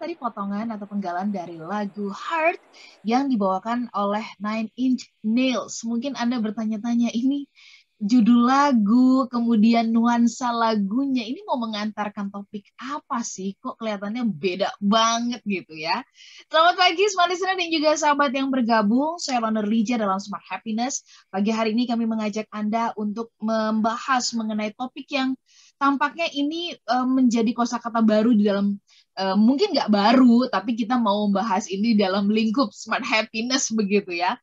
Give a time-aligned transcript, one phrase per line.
[0.00, 2.56] tadi potongan atau penggalan dari lagu Heart
[3.04, 5.84] yang dibawakan oleh Nine Inch Nails.
[5.84, 7.44] Mungkin Anda bertanya-tanya, ini
[8.00, 13.52] judul lagu, kemudian nuansa lagunya, ini mau mengantarkan topik apa sih?
[13.60, 16.00] Kok kelihatannya beda banget gitu ya.
[16.48, 19.20] Selamat pagi Smart Listener dan juga sahabat yang bergabung.
[19.20, 21.04] Saya Loner Lija dalam Smart Happiness.
[21.28, 25.36] Pagi hari ini kami mengajak Anda untuk membahas mengenai topik yang
[25.76, 28.80] tampaknya ini uh, menjadi kosakata baru di dalam
[29.18, 34.38] uh, mungkin nggak baru, tapi kita mau membahas ini dalam lingkup Smart Happiness begitu ya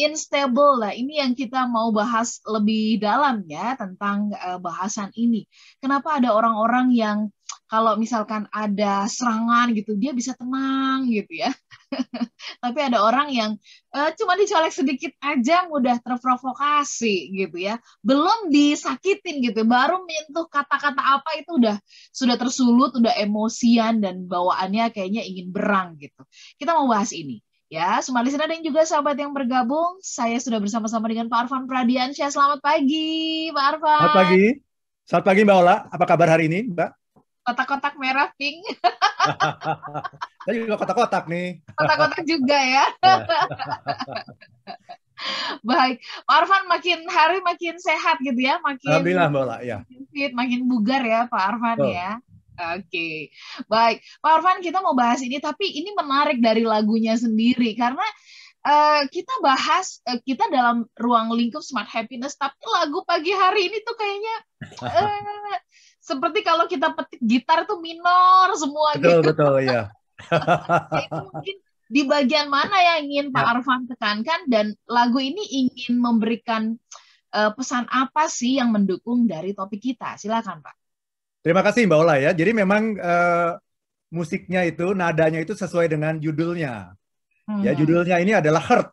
[0.00, 0.92] unstable lah.
[0.96, 5.44] Ini yang kita mau bahas lebih dalam ya tentang uh, bahasan ini.
[5.80, 7.18] Kenapa ada orang-orang yang
[7.68, 11.52] kalau misalkan ada serangan gitu dia bisa tenang gitu ya.
[12.64, 13.50] Tapi ada orang yang
[13.92, 17.76] uh, cuma dicolek sedikit aja mudah terprovokasi gitu ya.
[18.00, 21.76] Belum disakitin gitu, baru menyentuh kata-kata apa itu udah
[22.10, 26.24] sudah tersulut, udah emosian dan bawaannya kayaknya ingin berang gitu.
[26.56, 27.44] Kita mau bahas ini.
[27.68, 32.32] Ya, semua listener dan juga sahabat yang bergabung, saya sudah bersama-sama dengan Pak Arfan Pradiansyah.
[32.32, 34.00] Selamat pagi, Pak Arfan.
[34.00, 34.44] Selamat pagi.
[35.04, 35.76] Selamat pagi, Mbak Ola.
[35.92, 36.97] Apa kabar hari ini, Mbak?
[37.48, 38.60] Kotak-kotak merah pink.
[40.44, 41.64] Tadi juga kotak-kotak nih.
[41.72, 42.84] Kotak-kotak juga ya.
[45.64, 49.82] Baik, Pak Arfan makin hari makin sehat gitu ya, makin Alhamdulillah Mbak Ola, ya.
[50.12, 51.88] Fit, makin bugar ya Pak Arfan oh.
[51.88, 52.20] ya.
[52.76, 53.32] Oke,
[53.64, 54.04] baik.
[54.20, 58.04] Pak Arfan, kita mau bahas ini, tapi ini menarik dari lagunya sendiri karena
[58.68, 63.78] uh, kita bahas uh, kita dalam ruang lingkup smart happiness, tapi lagu pagi hari ini
[63.82, 64.36] tuh kayaknya
[64.84, 65.56] uh,
[66.08, 68.96] seperti kalau kita petik gitar itu minor semua.
[68.96, 69.28] Betul gitu.
[69.28, 69.82] betul ya.
[71.04, 71.56] itu mungkin
[71.88, 73.48] di bagian mana yang ingin Pak ya.
[73.52, 76.74] Arfan tekankan dan lagu ini ingin memberikan
[77.36, 80.16] uh, pesan apa sih yang mendukung dari topik kita?
[80.16, 80.74] Silakan Pak.
[81.44, 82.32] Terima kasih Mbak Ola ya.
[82.32, 83.60] Jadi memang uh,
[84.08, 86.96] musiknya itu nadanya itu sesuai dengan judulnya.
[87.44, 87.62] Hmm.
[87.62, 88.88] Ya judulnya ini adalah hurt.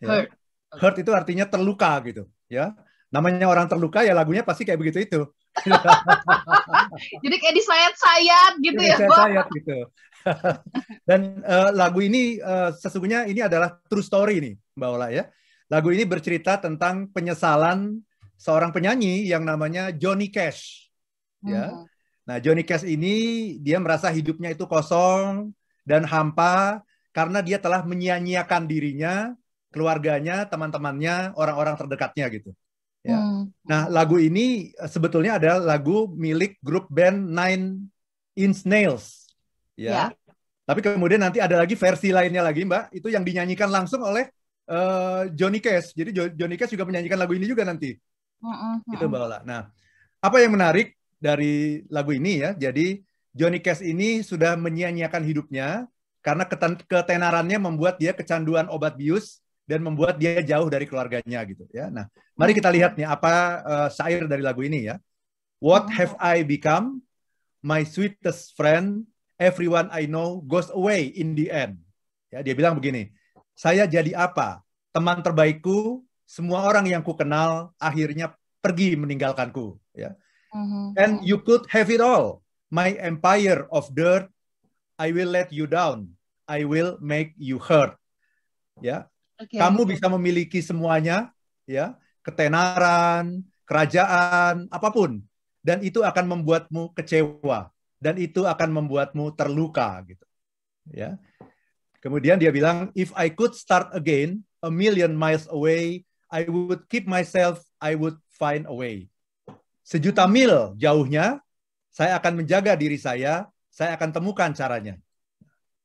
[0.00, 0.08] Ya.
[0.08, 0.28] Hurt.
[0.70, 2.28] Hurt itu artinya terluka gitu.
[2.46, 2.76] Ya
[3.10, 5.20] namanya orang terluka ya lagunya pasti kayak begitu itu.
[7.24, 8.96] Jadi kayak disayat-sayat gitu ya.
[8.96, 9.76] Sayat-sayat gitu.
[11.08, 15.24] Dan uh, lagu ini uh, sesungguhnya ini adalah true story nih Mbak Ola ya.
[15.70, 18.02] Lagu ini bercerita tentang penyesalan
[18.34, 20.90] seorang penyanyi yang namanya Johnny Cash
[21.44, 21.70] ya.
[21.70, 21.86] Hmm.
[22.28, 25.50] Nah, Johnny Cash ini dia merasa hidupnya itu kosong
[25.82, 29.34] dan hampa karena dia telah menyia-nyiakan dirinya,
[29.74, 32.54] keluarganya, teman-temannya, orang-orang terdekatnya gitu.
[33.00, 33.16] Ya.
[33.16, 33.48] Hmm.
[33.64, 37.88] Nah, lagu ini eh, sebetulnya adalah lagu milik grup band Nine
[38.36, 39.30] Inch Nails.
[39.76, 39.90] Ya.
[39.90, 40.04] ya.
[40.68, 44.30] Tapi kemudian nanti ada lagi versi lainnya lagi, Mbak, itu yang dinyanyikan langsung oleh
[44.70, 45.98] uh, Johnny Cash.
[45.98, 47.98] Jadi Johnny Cash juga menyanyikan lagu ini juga nanti.
[48.38, 48.94] Mm -hmm.
[48.94, 49.38] Itu Mbak Ola.
[49.42, 49.66] Nah,
[50.22, 52.54] apa yang menarik dari lagu ini ya.
[52.54, 53.02] Jadi
[53.34, 55.90] Johnny Cash ini sudah menyia-nyiakan hidupnya
[56.20, 56.44] karena
[56.86, 61.88] ketenarannya membuat dia kecanduan obat bius dan membuat dia jauh dari keluarganya gitu ya.
[61.88, 63.32] Nah, mari kita lihat nih apa
[63.62, 64.98] uh, syair dari lagu ini ya.
[65.60, 67.04] What have I become?
[67.60, 69.04] My sweetest friend,
[69.36, 71.76] everyone I know goes away in the end.
[72.32, 73.12] Ya, dia bilang begini,
[73.52, 74.64] saya jadi apa?
[74.96, 78.32] Teman terbaikku, semua orang yang ku kenal akhirnya
[78.64, 79.76] pergi meninggalkanku.
[79.92, 80.16] Ya.
[80.56, 80.84] Mm-hmm.
[80.96, 82.40] And you could have it all.
[82.72, 84.30] My empire of dirt,
[84.96, 86.16] I will let you down.
[86.48, 87.98] I will make you hurt.
[88.80, 89.09] Ya,
[89.40, 89.58] okay.
[89.58, 91.32] kamu bisa memiliki semuanya,
[91.64, 95.24] ya, ketenaran, kerajaan, apa pun,
[95.64, 100.26] dan itu akan membuatmu kecewa, dan itu akan membuatmu terluka, gitu.
[100.92, 101.16] Ya.
[102.04, 107.08] Kemudian dia bilang, if I could start again a million miles away, I would keep
[107.08, 109.10] myself, I would find a way
[109.90, 111.42] sejuta mil jauhnya,
[111.90, 114.94] saya akan menjaga diri saya, saya akan temukan caranya.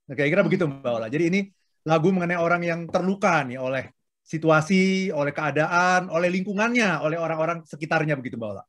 [0.06, 1.10] Nah, kira-kira begitu Mbak Ola.
[1.10, 1.40] Jadi ini
[1.86, 3.94] lagu mengenai orang yang terluka nih oleh
[4.26, 8.64] situasi, oleh keadaan, oleh lingkungannya, oleh orang-orang sekitarnya begitu Mbak Ola.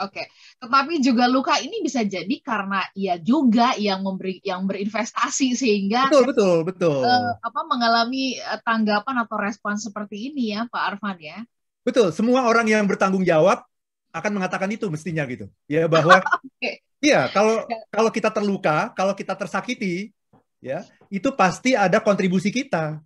[0.00, 0.24] Oke,
[0.56, 6.32] tetapi juga luka ini bisa jadi karena ia juga yang memberi yang berinvestasi sehingga betul
[6.32, 11.44] betul betul uh, apa mengalami uh, tanggapan atau respon seperti ini ya Pak Arfan ya.
[11.84, 13.68] Betul, semua orang yang bertanggung jawab
[14.16, 15.52] akan mengatakan itu mestinya gitu.
[15.68, 16.24] Ya bahwa
[16.56, 16.80] okay.
[17.02, 20.14] Iya, kalau kalau kita terluka, kalau kita tersakiti,
[20.62, 22.96] ya, itu pasti ada kontribusi kita.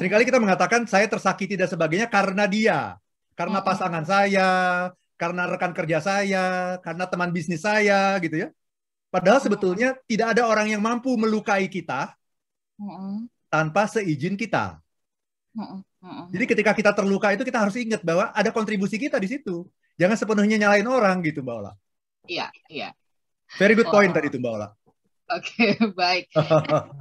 [0.00, 2.96] Seringkali kita mengatakan saya tersakiti dan sebagainya karena dia,
[3.36, 4.50] karena pasangan saya,
[5.20, 8.48] karena rekan kerja saya, karena teman bisnis saya, gitu ya.
[9.12, 12.16] Padahal sebetulnya tidak ada orang yang mampu melukai kita
[13.52, 14.80] tanpa seizin kita.
[16.32, 19.68] Jadi ketika kita terluka itu kita harus ingat bahwa ada kontribusi kita di situ.
[19.94, 21.72] Jangan sepenuhnya nyalain orang gitu Mbak Ola.
[22.26, 22.90] Iya, iya.
[23.54, 24.14] Very good point oh.
[24.16, 24.68] tadi itu Mbak Ola.
[25.34, 26.30] Oke, baik.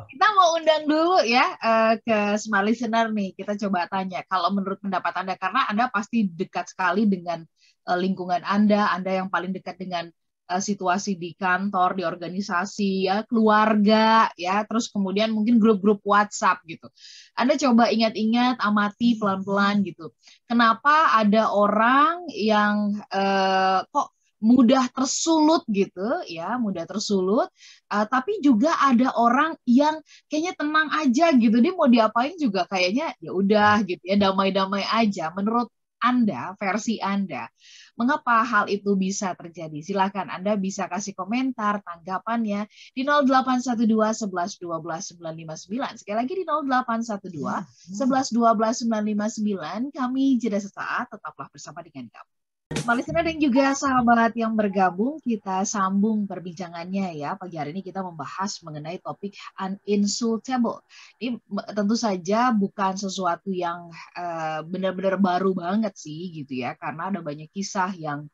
[0.09, 3.37] Kita mau undang dulu ya uh, ke smart listener nih.
[3.37, 7.45] Kita coba tanya kalau menurut pendapat Anda karena Anda pasti dekat sekali dengan
[7.85, 10.09] uh, lingkungan Anda, Anda yang paling dekat dengan
[10.49, 16.89] uh, situasi di kantor, di organisasi, ya, keluarga, ya, terus kemudian mungkin grup-grup WhatsApp gitu.
[17.37, 20.09] Anda coba ingat-ingat, amati pelan-pelan gitu.
[20.49, 27.47] Kenapa ada orang yang uh, kok mudah tersulut gitu ya mudah tersulut.
[27.87, 31.57] Uh, tapi juga ada orang yang kayaknya tenang aja gitu.
[31.63, 35.31] Dia mau diapain juga kayaknya ya udah gitu ya damai-damai aja.
[35.31, 35.71] Menurut
[36.03, 37.47] anda versi Anda
[37.95, 39.79] mengapa hal itu bisa terjadi?
[39.79, 43.87] Silakan Anda bisa kasih komentar tanggapannya di 0812
[44.27, 51.79] 11 12 959 sekali lagi di 0812 11 12 959 kami jeda sesaat tetaplah bersama
[51.79, 52.32] dengan kami
[52.81, 57.37] Malisina dan juga sahabat yang bergabung, kita sambung perbincangannya ya.
[57.37, 59.37] Pagi hari ini kita membahas mengenai topik
[59.85, 60.81] uninsultable.
[61.21, 61.37] Ini
[61.77, 67.53] tentu saja bukan sesuatu yang uh, benar-benar baru banget sih gitu ya, karena ada banyak
[67.53, 68.25] kisah yang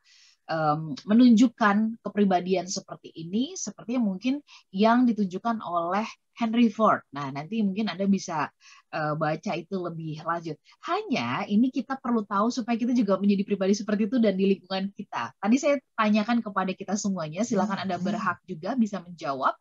[0.50, 4.42] um, menunjukkan kepribadian seperti ini, seperti yang mungkin
[4.74, 6.04] yang ditunjukkan oleh
[6.34, 7.04] Henry Ford.
[7.12, 8.48] Nah, nanti mungkin Anda bisa
[8.96, 10.56] uh, baca itu lebih lanjut.
[10.88, 14.88] Hanya ini kita perlu tahu supaya kita juga menjadi pribadi seperti itu dan di lingkungan
[14.96, 15.36] kita.
[15.36, 19.52] Tadi saya tanyakan kepada kita semuanya, silakan Anda berhak juga bisa menjawab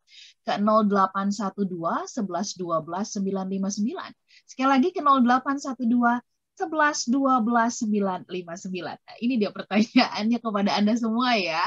[0.48, 4.48] ke 0812 11 12 959.
[4.48, 7.88] Sekali lagi ke 0812 11 12
[8.28, 8.84] 959.
[8.84, 11.64] Nah, ini dia pertanyaannya kepada Anda semua ya.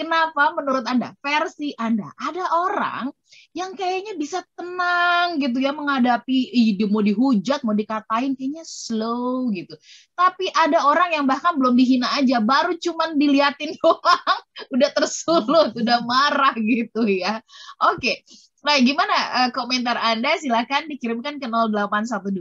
[0.00, 3.12] Kenapa menurut Anda, versi Anda, ada orang
[3.52, 9.76] yang kayaknya bisa tenang gitu ya menghadapi ide mau dihujat, mau dikatain kayaknya slow gitu.
[10.16, 14.40] Tapi ada orang yang bahkan belum dihina aja, baru cuman diliatin doang
[14.72, 17.44] udah tersulut, udah marah gitu ya.
[17.92, 18.24] Oke.
[18.60, 20.36] Nah, gimana uh, komentar Anda?
[20.36, 22.36] Silakan dikirimkan ke 0812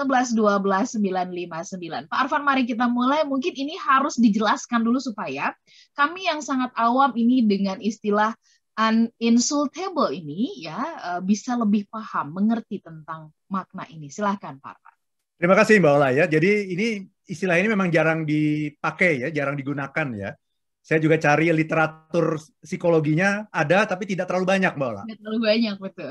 [0.00, 2.08] 11 12 959.
[2.08, 3.28] Pak Arfan, mari kita mulai.
[3.28, 5.52] Mungkin ini harus dijelaskan dulu supaya
[5.92, 8.32] kami yang sangat awam ini dengan istilah
[8.80, 14.08] uninsultable ini ya eh, bisa lebih paham, mengerti tentang makna ini.
[14.08, 14.94] Silahkan Pak Arfan.
[15.40, 16.24] Terima kasih Mbak Ola ya.
[16.28, 20.32] Jadi ini istilah ini memang jarang dipakai ya, jarang digunakan ya.
[20.80, 25.02] Saya juga cari literatur psikologinya ada tapi tidak terlalu banyak Mbak Ola.
[25.04, 26.10] Tidak terlalu banyak betul.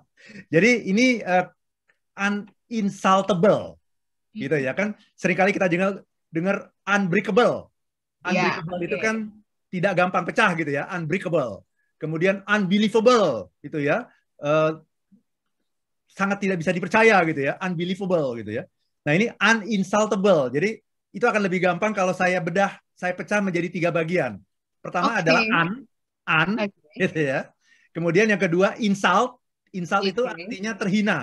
[0.54, 1.48] Jadi ini uh,
[2.72, 3.76] insultable
[4.32, 4.40] hmm.
[4.48, 6.00] gitu ya kan sering kali kita dengar
[6.32, 7.68] dengar unbreakable
[8.28, 9.16] iya, unbreakable yeah, itu kan
[9.72, 11.64] tidak gampang pecah gitu ya unbreakable
[12.00, 14.08] kemudian unbelievable gitu ya
[14.42, 14.80] uh,
[16.12, 18.64] sangat tidak bisa dipercaya gitu ya unbelievable gitu ya
[19.02, 20.78] nah ini uninsultable jadi
[21.12, 24.40] itu akan lebih gampang kalau saya bedah saya pecah menjadi tiga bagian
[24.82, 25.20] pertama okay.
[25.24, 25.70] adalah un
[26.22, 27.06] un okay.
[27.08, 27.48] gitu ya
[27.96, 29.40] kemudian yang kedua insult
[29.72, 30.12] insult okay.
[30.12, 31.18] itu artinya terhina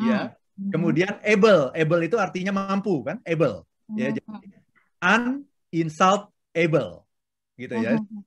[0.00, 0.06] hmm.
[0.06, 0.39] Mm-hmm.
[0.68, 3.64] Kemudian able, able itu artinya mampu kan, able.
[3.96, 6.20] Ya, jadi mm-hmm.
[6.52, 6.90] able,
[7.56, 7.96] gitu ya.
[7.96, 8.20] Mm-hmm.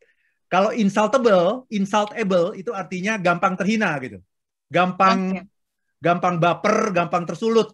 [0.49, 4.17] Kalau insultable, insultable itu artinya gampang terhina gitu.
[4.65, 5.45] Gampang okay.
[6.01, 7.69] gampang baper, gampang tersulut.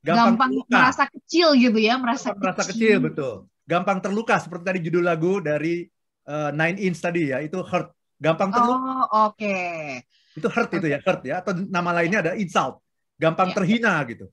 [0.00, 3.34] Gampang, gampang merasa kecil gitu ya, merasa gampang merasa kecil betul.
[3.64, 5.84] Gampang terluka seperti tadi judul lagu dari
[6.28, 7.92] uh, Nine Inch tadi ya, itu hurt.
[8.16, 8.80] Gampang terluka.
[8.80, 9.36] Oh, oke.
[9.36, 10.04] Okay.
[10.36, 10.80] Itu hurt okay.
[10.80, 12.83] itu ya, hurt ya atau nama lainnya ada insult
[13.24, 13.54] gampang ya.
[13.56, 14.26] terhina gitu.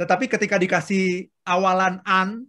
[0.00, 2.48] Tetapi ketika dikasih awalan an,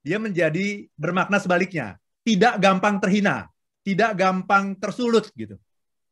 [0.00, 2.00] dia menjadi bermakna sebaliknya.
[2.24, 3.52] Tidak gampang terhina,
[3.84, 5.60] tidak gampang tersulut gitu.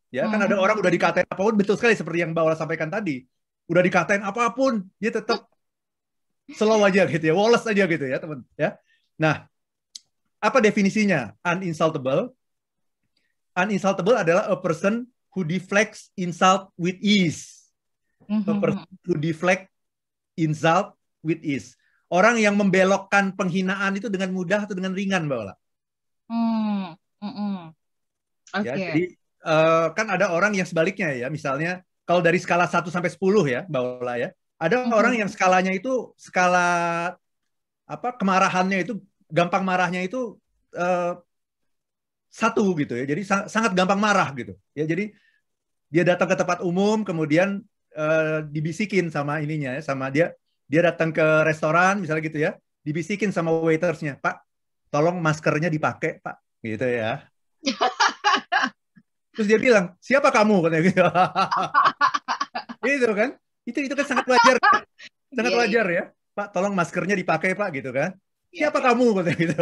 [0.09, 0.65] Ya kan ada hmm.
[0.65, 3.25] orang udah dikatain apa pun betul sekali seperti yang Mbak sampaikan tadi.
[3.69, 5.45] Udah dikatain apa pun, dia tetap
[6.57, 8.41] slow aja gitu ya, woles aja gitu ya teman.
[8.57, 8.81] Ya.
[9.21, 9.45] Nah,
[10.41, 12.33] apa definisinya uninsultable?
[13.53, 15.05] Uninsultable adalah a person
[15.37, 17.58] who deflects insult with ease
[18.29, 18.85] mm-hmm.
[19.09, 19.73] to deflect
[20.39, 20.95] insult
[21.25, 21.75] with ease.
[22.09, 25.55] Orang yang membelokkan penghinaan itu dengan mudah atau dengan ringan, Mbak Ola.
[26.29, 27.57] Mm, mm-hmm.
[28.49, 28.65] Okay.
[28.65, 29.05] Ya, jadi
[29.45, 33.21] uh, kan ada orang yang sebaliknya ya, misalnya kalau dari skala 1 sampai 10
[33.53, 34.29] ya, Mbak Ola ya.
[34.57, 34.97] Ada mm-hmm.
[34.97, 36.69] orang yang skalanya itu skala
[37.89, 40.41] apa kemarahannya itu gampang marahnya itu
[40.77, 41.21] uh,
[42.33, 43.05] satu gitu ya.
[43.05, 44.57] Jadi sangat gampang marah gitu.
[44.73, 45.13] Ya, jadi
[45.93, 47.65] dia datang ke tempat umum kemudian
[47.99, 50.31] uh, dibisikin sama ininya ya, sama dia
[50.71, 52.55] dia datang ke restoran misalnya gitu ya,
[52.87, 54.39] dibisikin sama waitersnya, Pak,
[54.95, 57.27] tolong maskernya dipakai, Pak, gitu ya.
[59.35, 60.67] Terus dia bilang, siapa kamu?
[60.67, 61.03] Katanya gitu.
[62.95, 63.31] itu kan,
[63.67, 64.83] itu itu kan sangat wajar, kan?
[65.29, 66.05] sangat yeah, wajar ya,
[66.39, 68.15] Pak, tolong maskernya dipakai, Pak, gitu kan.
[68.55, 68.87] Iya, siapa yeah.
[68.93, 69.07] kamu?
[69.19, 69.57] Katanya gitu.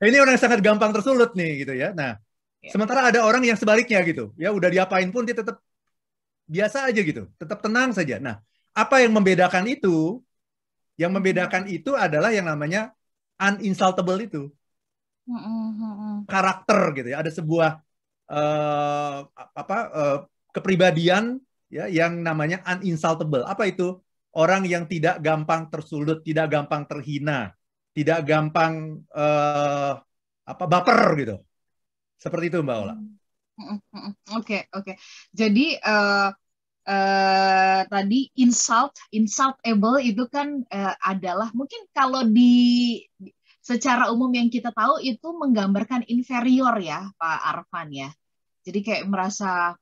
[0.10, 1.94] ini orang yang sangat gampang tersulut nih, gitu ya.
[1.94, 2.18] Nah,
[2.60, 2.76] Ya.
[2.76, 5.64] Sementara ada orang yang sebaliknya gitu, ya udah diapain pun dia tetap
[6.50, 8.18] biasa aja gitu, tetap tenang saja.
[8.18, 8.42] Nah,
[8.74, 10.18] apa yang membedakan itu?
[10.98, 12.92] Yang membedakan itu adalah yang namanya
[13.40, 14.52] uninsultable itu
[16.26, 17.22] karakter gitu ya.
[17.22, 17.70] Ada sebuah
[18.30, 20.18] uh, apa uh,
[20.50, 21.38] kepribadian
[21.70, 23.46] ya yang namanya uninsultable.
[23.46, 23.98] Apa itu?
[24.30, 27.50] Orang yang tidak gampang tersulut, tidak gampang terhina,
[27.90, 29.98] tidak gampang uh,
[30.46, 31.36] apa baper gitu.
[32.14, 32.94] Seperti itu Mbak Ola.
[32.94, 33.10] Oke,
[34.30, 34.86] okay, oke.
[34.86, 34.94] Okay.
[35.34, 36.30] Jadi uh,
[36.90, 42.98] uh, tadi insult, insultable itu kan uh, adalah mungkin kalau di
[43.62, 48.10] secara umum yang kita tahu itu menggambarkan inferior ya Pak Arfan ya.
[48.66, 49.78] Jadi kayak merasa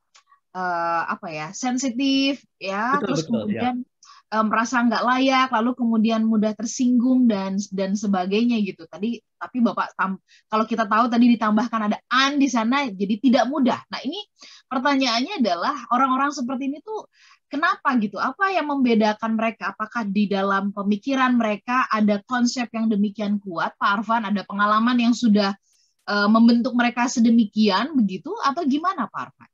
[0.53, 3.87] uh, apa ya sensitif ya, betul, terus betul, kemudian ya.
[4.29, 8.85] Merasa nggak layak, lalu kemudian mudah tersinggung dan dan sebagainya gitu.
[8.85, 13.45] Tadi tapi bapak tam, kalau kita tahu tadi ditambahkan ada an di sana, jadi tidak
[13.49, 13.81] mudah.
[13.89, 14.21] Nah ini
[14.69, 17.09] pertanyaannya adalah orang-orang seperti ini tuh
[17.49, 18.21] Kenapa gitu?
[18.21, 19.73] Apa yang membedakan mereka?
[19.73, 24.21] Apakah di dalam pemikiran mereka ada konsep yang demikian kuat, Pak Arfan?
[24.29, 25.57] Ada pengalaman yang sudah
[26.05, 29.49] uh, membentuk mereka sedemikian begitu, atau gimana, Pak Arfan?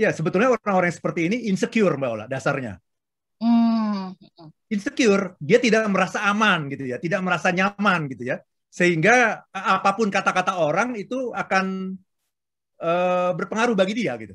[0.00, 2.80] Ya, sebetulnya orang-orang seperti ini insecure, Mbak Ola, dasarnya.
[4.68, 8.36] Insecure, dia tidak merasa aman gitu ya, tidak merasa nyaman gitu ya,
[8.68, 11.96] sehingga apa pun kata-kata orang itu akan
[12.82, 14.34] uh, berpengaruh bagi dia gitu.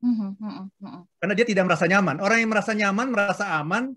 [0.00, 2.16] Hmm, hmm, hmm, Karena dia tidak merasa nyaman.
[2.24, 3.92] Orang yang merasa nyaman, merasa aman,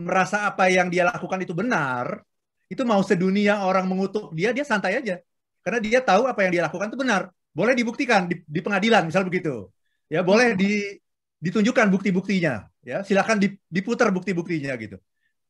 [0.00, 2.24] merasa apa yang dia lakukan itu benar,
[2.72, 5.20] itu mau sedunia orang mengutuk dia, dia santai aja.
[5.60, 7.28] Karena dia tahu apa yang dia lakukan itu benar.
[7.52, 9.68] Boleh dibuktikan di, di pengadilan, misal begitu.
[10.08, 10.96] Ya, boleh di,
[11.42, 12.69] ditunjukkan bukti-buktinya.
[12.80, 13.36] Ya, silakan
[13.68, 14.96] diputar bukti-buktinya gitu.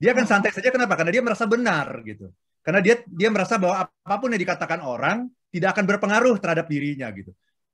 [0.00, 0.98] Dia akan santai saja kenapa?
[0.98, 2.32] Karena dia merasa benar gitu.
[2.64, 7.06] Karena dia dia merasa bahwa apa pun yang dikatakan orang tidak akan berpengaruh terhadap dirinya
[7.14, 7.30] gitu.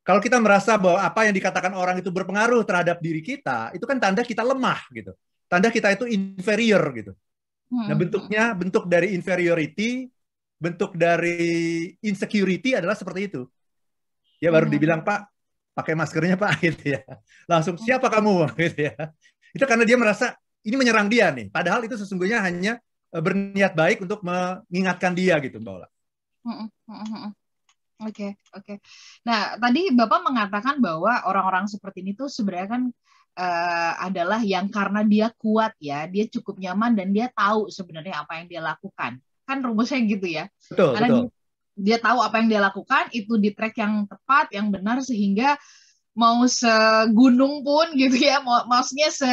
[0.06, 3.98] Kalau kita merasa bahwa apa yang dikatakan orang itu berpengaruh terhadap diri kita, itu kan
[3.98, 5.10] tanda kita lemah gitu.
[5.50, 7.12] Tanda kita itu inferior gitu.
[7.74, 7.98] Nah, hmm.
[7.98, 10.06] bentuknya bentuk dari inferiority,
[10.62, 13.42] bentuk dari insecurity adalah seperti itu.
[14.38, 14.74] Ya baru hmm.
[14.78, 15.26] dibilang, "Pak,
[15.74, 17.02] pakai maskernya, Pak." gitu ya.
[17.50, 18.94] Langsung, "Siapa kamu?" gitu ya.
[19.56, 20.36] Itu karena dia merasa
[20.66, 21.48] ini menyerang dia nih.
[21.48, 22.76] Padahal itu sesungguhnya hanya
[23.14, 25.88] eh, berniat baik untuk mengingatkan dia gitu, Mbak Ola.
[27.96, 28.60] Oke, okay, oke.
[28.60, 28.76] Okay.
[29.24, 32.82] Nah, tadi Bapak mengatakan bahwa orang-orang seperti ini tuh sebenarnya kan
[33.40, 38.36] uh, adalah yang karena dia kuat ya, dia cukup nyaman dan dia tahu sebenarnya apa
[38.36, 39.16] yang dia lakukan.
[39.48, 40.44] Kan rumusnya gitu ya.
[40.68, 41.24] Betul, karena betul.
[41.24, 41.32] Dia,
[41.76, 45.56] dia tahu apa yang dia lakukan itu di track yang tepat, yang benar sehingga
[46.16, 49.28] mau segunung pun gitu ya, mau maksudnya se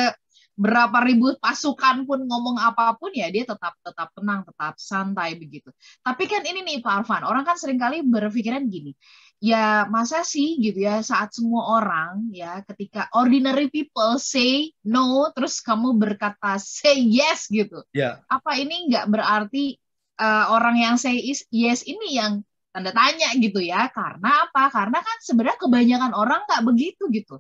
[0.54, 5.74] berapa ribu pasukan pun ngomong apa pun ya dia tetap tetap tenang, tetap santai begitu.
[6.06, 8.94] Tapi kan ini nih Pak Arfan, orang kan sering kali berpikiran gini,
[9.42, 15.60] ya masa sih gitu ya saat semua orang ya ketika ordinary people say no terus
[15.60, 17.82] kamu berkata say yes gitu.
[17.92, 18.22] Yeah.
[18.30, 19.82] Apa ini nggak berarti
[20.22, 21.18] uh, orang yang say
[21.50, 24.74] yes ini yang tanda tanya gitu ya karena apa?
[24.74, 27.38] Karena kan sebenarnya kebanyakan orang nggak begitu gitu.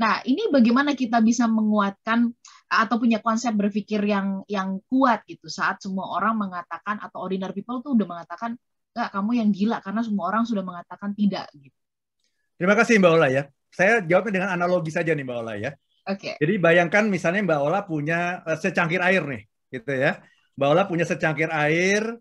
[0.00, 2.32] Nah ini bagaimana kita bisa menguatkan
[2.64, 7.84] atau punya konsep berpikir yang yang kuat gitu saat semua orang mengatakan atau ordinary people
[7.84, 8.56] tuh udah mengatakan
[8.96, 11.76] nggak kamu yang gila karena semua orang sudah mengatakan tidak gitu.
[12.56, 13.42] Terima kasih mbak Ola ya.
[13.70, 15.70] Saya jawabnya dengan analogi saja nih mbak Ola ya.
[16.08, 16.32] Oke.
[16.32, 16.34] Okay.
[16.40, 19.42] jadi bayangkan misalnya mbak Ola punya uh, secangkir air nih
[19.76, 20.24] gitu ya.
[20.56, 22.16] Mbak Ola punya secangkir air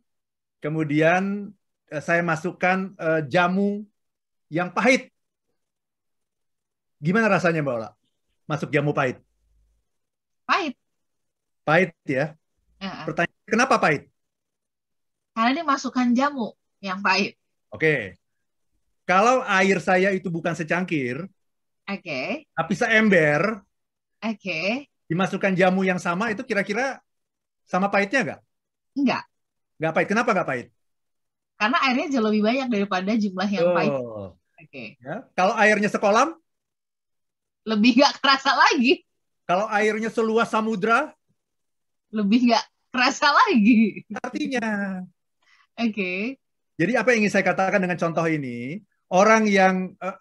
[0.60, 1.59] kemudian Eh,
[1.98, 3.82] saya masukkan uh, jamu
[4.54, 5.10] yang pahit.
[7.02, 7.90] Gimana rasanya Mbak Ola?
[8.46, 9.18] Masuk jamu pahit?
[10.46, 10.78] Pahit.
[11.66, 12.38] Pahit ya.
[12.78, 13.06] Uh-uh.
[13.10, 14.10] Pertanyaan kenapa pahit?
[15.34, 17.38] Karena dia masukkan jamu yang pahit.
[17.70, 18.18] Oke.
[19.10, 21.26] Kalau air saya itu bukan secangkir,
[21.90, 22.02] oke.
[22.02, 22.46] Okay.
[22.54, 23.66] Tapi seember,
[24.22, 24.38] oke.
[24.38, 24.86] Okay.
[25.10, 27.02] Dimasukkan jamu yang sama itu kira-kira
[27.66, 28.42] sama pahitnya nggak?
[28.94, 29.24] Enggak.
[29.82, 30.08] Nggak pahit.
[30.14, 30.68] Kenapa nggak pahit?
[31.60, 33.76] Karena airnya jauh lebih banyak daripada jumlah yang oh.
[33.76, 33.92] pahit.
[33.92, 34.38] Oke.
[34.72, 34.88] Okay.
[35.04, 35.28] Ya.
[35.36, 36.28] Kalau airnya sekolam?
[37.68, 39.04] Lebih nggak kerasa lagi.
[39.44, 41.12] Kalau airnya seluas samudra?
[42.16, 44.08] Lebih nggak kerasa lagi.
[44.24, 44.68] Artinya.
[45.76, 45.92] Oke.
[45.92, 46.20] Okay.
[46.80, 48.80] Jadi apa yang ingin saya katakan dengan contoh ini?
[49.12, 50.16] Orang yang uh,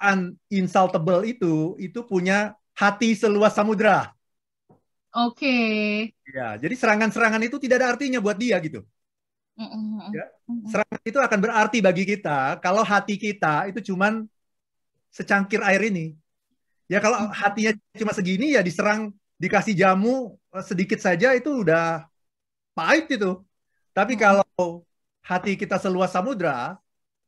[0.50, 4.11] uninsultable itu itu punya hati seluas samudra.
[5.14, 5.38] Oke.
[5.38, 6.35] Okay.
[6.35, 8.83] Ya, jadi serangan-serangan itu tidak ada artinya buat dia gitu.
[10.14, 10.24] Ya.
[10.70, 14.24] Serangan itu akan berarti bagi kita kalau hati kita itu cuman
[15.10, 16.14] secangkir air ini.
[16.88, 22.06] Ya kalau hatinya cuma segini ya diserang dikasih jamu eh, sedikit saja itu udah
[22.72, 23.42] pahit itu.
[23.90, 24.86] Tapi kalau
[25.26, 26.78] hati kita seluas samudra,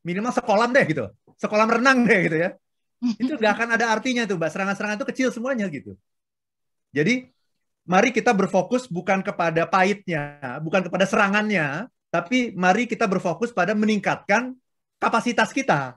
[0.07, 1.11] minimal sekolam deh gitu.
[1.41, 2.51] sekolah renang deh gitu ya.
[3.23, 4.51] Itu nggak akan ada artinya tuh, Mbak.
[4.53, 5.97] Serangan-serangan itu kecil semuanya gitu.
[6.93, 7.33] Jadi
[7.89, 14.59] mari kita berfokus bukan kepada pahitnya, bukan kepada serangannya, tapi mari kita berfokus pada meningkatkan
[14.99, 15.95] kapasitas kita.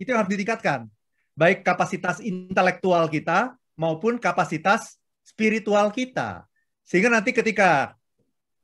[0.00, 0.88] Itu yang harus ditingkatkan.
[1.36, 6.48] Baik kapasitas intelektual kita maupun kapasitas spiritual kita.
[6.84, 7.94] Sehingga nanti ketika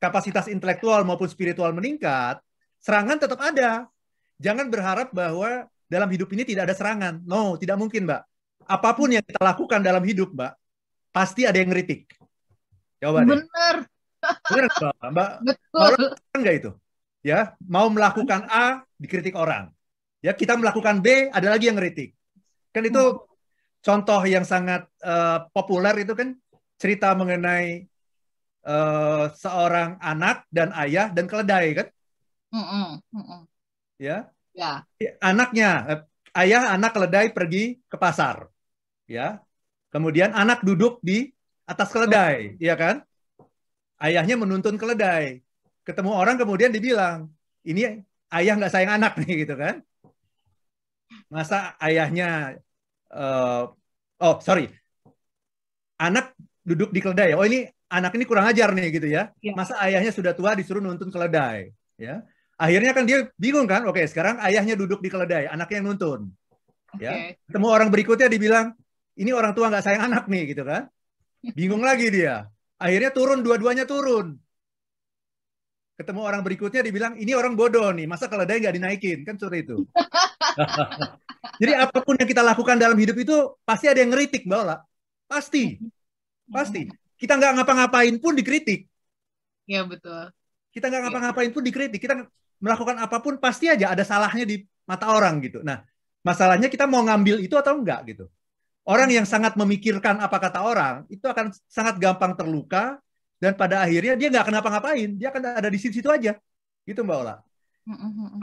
[0.01, 2.41] kapasitas intelektual maupun spiritual meningkat,
[2.81, 3.85] serangan tetap ada.
[4.41, 7.21] Jangan berharap bahwa dalam hidup ini tidak ada serangan.
[7.25, 8.21] No, tidak mungkin, Mbak.
[8.67, 10.53] Apa pun yang kita lakukan dalam hidup, Mbak,
[11.13, 12.13] pasti ada yang ngeritik.
[13.01, 13.45] Jawabannya.
[13.45, 13.75] Benar.
[14.49, 14.69] Benar,
[15.13, 15.13] Mbak?
[15.13, 16.09] Mbak Betul.
[16.35, 16.71] enggak itu?
[17.27, 19.67] Ya, mau melakukan A dikritik orang.
[20.23, 22.15] Ya, kita melakukan B ada lagi yang ngeritik.
[22.71, 23.19] Kan itu hmm.
[23.83, 26.39] contoh yang sangat uh, populer itu kan
[26.79, 27.83] cerita mengenai
[28.63, 31.87] uh, seorang anak dan ayah dan keledai kan?
[32.55, 32.87] Mm -mm.
[33.11, 33.41] Mm -mm.
[33.99, 34.17] Ya.
[34.55, 34.87] Ya.
[35.19, 36.01] Anaknya, eh,
[36.47, 38.47] ayah anak keledai pergi ke pasar.
[39.03, 39.43] Ya.
[39.91, 41.27] Kemudian anak duduk di
[41.67, 43.03] atas keledai, ya kan?
[43.99, 45.43] Ayahnya menuntun keledai.
[45.87, 47.31] Ketemu orang kemudian dibilang,
[47.63, 48.03] ini
[48.35, 49.79] ayah nggak sayang anak nih gitu kan?
[51.31, 52.59] Masa ayahnya,
[53.15, 53.71] uh,
[54.19, 54.67] oh sorry,
[55.95, 56.35] anak
[56.67, 57.31] duduk di keledai.
[57.39, 59.31] Oh ini anak ini kurang ajar nih gitu ya.
[59.39, 59.55] ya.
[59.55, 62.19] Masa ayahnya sudah tua disuruh nuntun keledai, ya.
[62.59, 66.21] Akhirnya kan dia bingung kan, oke sekarang ayahnya duduk di keledai, anaknya yang nuntun.
[66.99, 67.07] Okay.
[67.07, 67.13] Ya.
[67.47, 68.75] Ketemu orang berikutnya dibilang,
[69.15, 70.91] ini orang tua nggak sayang anak nih gitu kan.
[71.55, 72.51] Bingung lagi dia.
[72.75, 74.35] Akhirnya turun, dua-duanya turun.
[75.97, 79.25] Ketemu orang berikutnya dibilang, ini orang bodoh nih, masa keledai nggak dinaikin?
[79.25, 79.77] Kan seperti itu.
[81.61, 84.77] Jadi apa pun yang kita lakukan dalam hidup itu, pasti ada yang ngeritik, Mbak Ola.
[85.25, 85.81] Pasti.
[86.53, 86.85] Pasti.
[87.17, 88.85] Kita nggak ngapa-ngapain pun dikritik.
[89.65, 90.29] Ya, betul.
[90.69, 91.97] Kita nggak ngapa-ngapain pun dikritik.
[91.97, 92.13] Kita
[92.61, 95.65] melakukan apa pun pasti aja ada salahnya di mata orang gitu.
[95.65, 95.81] Nah,
[96.21, 98.29] masalahnya kita mau ngambil itu atau enggak gitu.
[98.87, 103.01] Orang yang sangat memikirkan apa kata orang itu akan sangat gampang terluka
[103.37, 106.33] dan pada akhirnya dia nggak kenapa ngapain, dia akan ada di situ-situ aja.
[106.83, 107.35] Gitu Mbak Ola.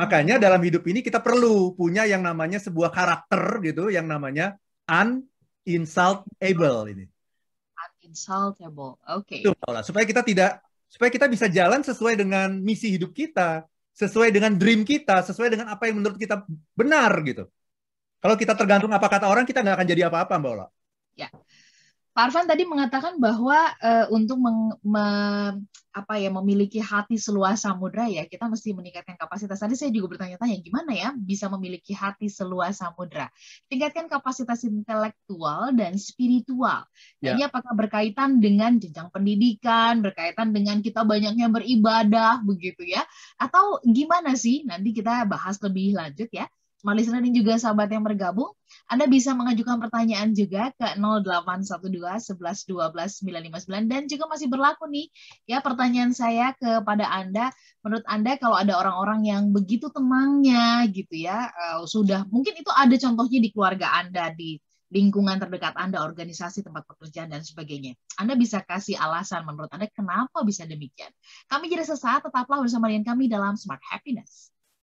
[0.00, 4.56] Makanya dalam hidup ini kita perlu punya yang namanya sebuah karakter gitu, yang namanya
[4.88, 7.04] uninsultable ini.
[8.00, 9.28] Uninsultable, oke.
[9.28, 9.44] Okay.
[9.44, 9.52] Itu,
[9.84, 14.82] supaya kita tidak, supaya kita bisa jalan sesuai dengan misi hidup kita sesuai dengan dream
[14.82, 16.42] kita, sesuai dengan apa yang menurut kita
[16.74, 17.46] benar gitu.
[18.18, 20.66] Kalau kita tergantung apa kata orang, kita nggak akan jadi apa-apa, Mbak Ola.
[21.14, 21.30] Ya.
[22.14, 25.06] Pak Arfan tadi mengatakan bahwa uh, untuk meng, me,
[25.90, 29.58] apa ya memiliki hati seluas samudra ya kita mesti meningkatkan kapasitas.
[29.58, 33.34] Tadi saya juga bertanya-tanya gimana ya bisa memiliki hati seluas samudra.
[33.66, 36.86] Tingkatkan kapasitas intelektual dan spiritual.
[37.18, 37.34] Ya.
[37.34, 43.02] Ini apakah berkaitan dengan jenjang pendidikan, berkaitan dengan kita banyaknya beribadah begitu ya?
[43.42, 44.62] Atau gimana sih?
[44.62, 46.46] Nanti kita bahas lebih lanjut ya.
[46.84, 48.52] Dan juga sahabat yang bergabung,
[48.84, 55.08] Anda bisa mengajukan pertanyaan juga ke 0812 11 12 959 dan juga masih berlaku nih
[55.48, 57.48] ya pertanyaan saya kepada Anda.
[57.80, 62.94] Menurut Anda kalau ada orang-orang yang begitu tenangnya gitu ya, uh, sudah mungkin itu ada
[63.00, 64.60] contohnya di keluarga Anda di
[64.94, 67.98] lingkungan terdekat Anda, organisasi, tempat pekerjaan, dan sebagainya.
[68.14, 71.10] Anda bisa kasih alasan menurut Anda kenapa bisa demikian.
[71.50, 74.53] Kami jadi sesaat, tetaplah bersama dengan kami dalam Smart Happiness.